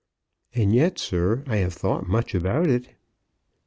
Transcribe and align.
"And 0.55 0.73
yet, 0.73 0.97
sir, 0.97 1.43
I 1.45 1.57
have 1.57 1.75
thought 1.75 2.07
much 2.09 2.33
about 2.33 2.65
it." 2.67 2.95